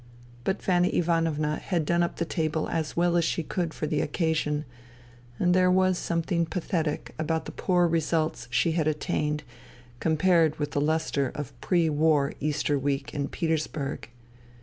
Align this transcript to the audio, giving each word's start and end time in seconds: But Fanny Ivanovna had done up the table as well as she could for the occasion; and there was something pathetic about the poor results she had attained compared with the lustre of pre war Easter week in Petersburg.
But 0.43 0.63
Fanny 0.63 0.89
Ivanovna 0.97 1.57
had 1.57 1.85
done 1.85 2.01
up 2.01 2.15
the 2.15 2.25
table 2.25 2.67
as 2.69 2.97
well 2.97 3.15
as 3.17 3.23
she 3.23 3.43
could 3.43 3.71
for 3.71 3.85
the 3.85 4.01
occasion; 4.01 4.65
and 5.37 5.53
there 5.53 5.69
was 5.69 5.95
something 5.99 6.47
pathetic 6.47 7.13
about 7.19 7.45
the 7.45 7.51
poor 7.51 7.87
results 7.87 8.47
she 8.49 8.71
had 8.71 8.87
attained 8.87 9.43
compared 9.99 10.57
with 10.57 10.71
the 10.71 10.81
lustre 10.81 11.31
of 11.35 11.53
pre 11.61 11.87
war 11.87 12.33
Easter 12.41 12.79
week 12.79 13.13
in 13.13 13.27
Petersburg. 13.27 14.09